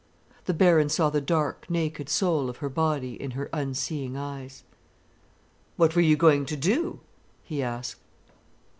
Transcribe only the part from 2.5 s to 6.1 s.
her body in her unseeing eyes. "What were